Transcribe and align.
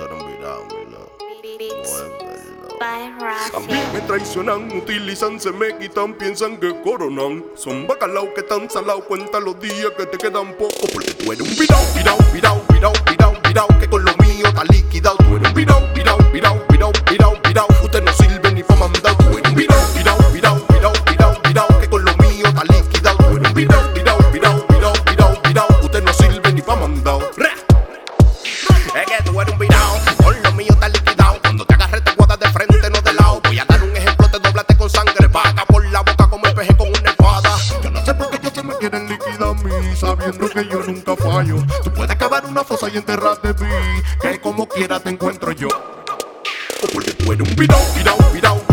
Ustedes 0.00 0.22
miran, 0.26 0.58
a 3.52 3.60
mí 3.60 3.74
me 3.92 4.00
traicionan, 4.02 4.70
utilizan, 4.70 5.40
se 5.40 5.50
me 5.50 5.76
quitan, 5.76 6.14
piensan 6.14 6.56
que 6.58 6.80
coronan. 6.82 7.44
Son 7.56 7.84
bacalao 7.88 8.32
que 8.32 8.42
tan 8.42 8.70
salao, 8.70 9.00
cuenta 9.04 9.40
los 9.40 9.58
días 9.58 9.90
que 9.96 10.06
te 10.06 10.16
quedan 10.18 10.52
poco. 10.54 10.86
Porque 10.92 11.14
tú 11.14 11.32
eres 11.32 11.40
un 11.40 11.56
virao, 11.58 11.82
virao, 11.96 12.18
virao, 12.32 12.62
virao, 12.72 12.92
virao, 13.10 13.34
virao, 13.42 13.68
que 13.80 13.88
con 13.90 14.04
lo 14.04 14.12
mío 14.18 14.46
está 14.46 14.62
liquidado. 14.70 15.16
Tú 15.16 15.36
eres 15.36 15.48
un 15.48 15.54
virao, 15.54 15.80
virao, 15.92 16.18
virao, 16.32 16.64
virao, 16.70 16.92
virao, 17.10 17.34
virao. 17.42 17.66
Usted 17.82 18.02
no 18.04 18.12
sirve 18.12 18.52
ni 18.52 18.62
pa' 18.62 18.76
mandar. 18.76 19.16
Tú 19.18 19.36
eres 19.36 19.50
un 19.50 19.56
virao, 19.56 19.80
virao, 19.96 20.16
virao, 20.32 20.62
virao, 20.68 20.92
virao, 21.06 21.40
virao, 21.42 21.80
que 21.80 21.88
con 21.90 22.04
lo 22.04 22.16
mío 22.18 22.46
está 22.46 22.62
liquidado. 22.72 23.16
Tú 23.16 23.36
eres 23.36 23.48
un 23.48 23.54
virao, 23.54 23.92
virao, 23.92 24.18
virao, 24.30 24.66
virao, 24.68 24.92
virao, 25.06 25.42
virao. 25.42 25.66
Usted 25.82 26.04
no 26.04 26.12
sirve 26.12 26.52
ni 26.52 26.62
pa' 26.62 26.76
mandar. 26.76 27.18
Es 28.94 29.06
que 29.06 29.22
tú 29.24 29.40
eres 29.40 29.52
un 29.52 29.58
virao. 29.58 29.77
sabiendo 39.98 40.48
que 40.48 40.64
yo 40.66 40.82
nunca 40.84 41.16
fallo. 41.16 41.56
Tú 41.82 41.92
puedes 41.92 42.16
cavar 42.16 42.46
una 42.46 42.64
fosa 42.64 42.88
y 42.88 42.96
enterrarte 42.96 43.52
de 43.52 43.64
mí, 43.64 44.02
que 44.20 44.40
como 44.40 44.68
quiera 44.68 45.00
te 45.00 45.10
encuentro 45.10 45.52
yo. 45.52 45.68
Porque 46.92 47.12
tú 47.12 47.26
un. 48.52 48.67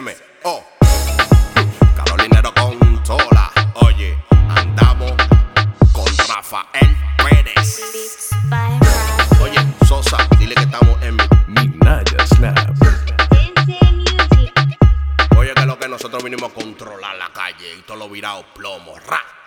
M-O. 0.00 0.64
Carolinero 1.94 2.54
Consola. 2.54 3.52
Oye, 3.74 4.16
andamos 4.48 5.12
con 5.92 6.06
Rafael 6.26 6.96
Pérez. 7.18 8.30
Oye, 9.42 9.58
Sosa, 9.86 10.16
dile 10.38 10.54
que 10.54 10.62
estamos 10.62 10.96
en 11.02 11.18
Minaya 11.48 12.26
Snap. 12.28 12.82
Oye, 15.36 15.52
que 15.52 15.66
lo 15.66 15.78
que 15.78 15.88
nosotros 15.88 16.24
vinimos 16.24 16.50
a 16.50 16.54
controlar 16.54 17.16
la 17.16 17.30
calle 17.34 17.74
y 17.78 17.82
todo 17.82 17.98
lo 17.98 18.08
virado 18.08 18.42
plomo, 18.54 18.98
ra. 19.06 19.39